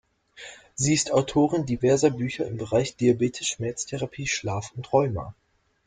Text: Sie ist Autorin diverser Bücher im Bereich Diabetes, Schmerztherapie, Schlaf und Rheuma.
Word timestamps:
Sie 0.73 0.95
ist 0.95 1.11
Autorin 1.11 1.67
diverser 1.67 2.09
Bücher 2.09 2.47
im 2.47 2.57
Bereich 2.57 2.95
Diabetes, 2.95 3.45
Schmerztherapie, 3.45 4.25
Schlaf 4.25 4.71
und 4.75 4.91
Rheuma. 4.91 5.35